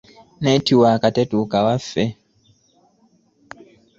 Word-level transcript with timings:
Netiwaaka 0.41 1.07
tetuuka 1.15 1.57
waffe. 1.65 2.03